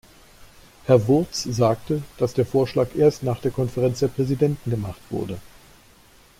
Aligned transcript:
Herr 0.87 1.07
Wurtz 1.07 1.43
sagte, 1.43 2.01
dass 2.17 2.33
der 2.33 2.47
Vorschlag 2.47 2.87
erst 2.95 3.21
nach 3.21 3.39
der 3.39 3.51
Konferenz 3.51 3.99
der 3.99 4.07
Präsidenten 4.07 4.71
gemacht 4.71 4.99
wurde. 5.11 5.37